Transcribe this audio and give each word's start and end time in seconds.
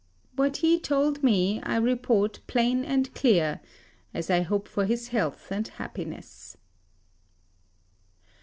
What 0.35 0.57
he 0.57 0.79
told 0.79 1.21
me 1.21 1.61
I 1.61 1.77
report 1.77 2.39
plain 2.47 2.83
and 2.83 3.13
clear, 3.13 3.61
as 4.15 4.31
I 4.31 4.41
hope 4.41 4.67
for 4.67 4.85
his 4.87 5.09
health 5.09 5.51
and 5.51 5.67
happiness. 5.67 6.57